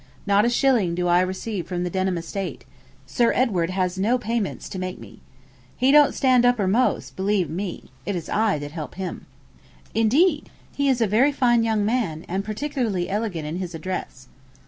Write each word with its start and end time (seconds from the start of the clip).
Not 0.25 0.45
a 0.45 0.49
shilling 0.49 0.95
do 0.95 1.07
I 1.07 1.21
receive 1.21 1.67
from 1.67 1.83
the 1.83 1.89
Denham 1.91 2.17
estate. 2.17 2.65
Sir 3.05 3.31
Edward 3.35 3.69
has 3.69 3.99
no 3.99 4.17
payments 4.17 4.67
to 4.69 4.79
make 4.79 4.97
me. 4.97 5.19
He 5.77 5.91
don't 5.91 6.15
stand 6.15 6.43
uppermost, 6.43 7.15
believe 7.15 7.51
me; 7.51 7.91
it 8.03 8.15
is 8.15 8.27
I 8.27 8.57
that 8.57 8.71
help 8.71 8.95
him.' 8.95 9.27
'Indeed! 9.93 10.49
he 10.75 10.89
is 10.89 11.01
a 11.01 11.05
very 11.07 11.31
fine 11.31 11.63
young 11.63 11.85
man, 11.85 12.25
and 12.27 12.43
particularly 12.43 13.09
elegant 13.11 13.45
in 13.45 13.57
his 13.57 13.75
address.' 13.75 14.27